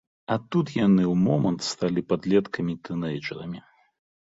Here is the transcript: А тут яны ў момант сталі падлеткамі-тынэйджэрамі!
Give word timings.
А 0.35 0.35
тут 0.53 0.71
яны 0.87 1.03
ў 1.11 1.19
момант 1.25 1.61
сталі 1.73 2.05
падлеткамі-тынэйджэрамі! 2.15 3.59